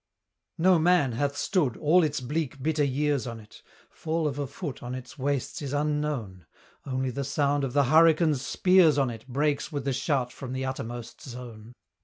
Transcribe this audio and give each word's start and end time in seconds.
No 0.57 0.79
man 0.79 1.11
hath 1.11 1.37
stood, 1.37 1.77
all 1.77 2.01
its 2.03 2.21
bleak, 2.21 2.63
bitter 2.63 2.83
years 2.83 3.27
on 3.27 3.39
it 3.39 3.61
Fall 3.91 4.27
of 4.27 4.39
a 4.39 4.47
foot 4.47 4.81
on 4.81 4.95
its 4.95 5.19
wastes 5.19 5.61
is 5.61 5.73
unknown: 5.73 6.47
Only 6.87 7.11
the 7.11 7.23
sound 7.23 7.63
of 7.63 7.73
the 7.73 7.83
hurricane's 7.83 8.41
spears 8.41 8.97
on 8.97 9.11
it 9.11 9.27
Breaks 9.27 9.71
with 9.71 9.85
the 9.85 9.93
shout 9.93 10.33
from 10.33 10.53
the 10.53 10.65
uttermost 10.65 11.21
zone. 11.21 11.73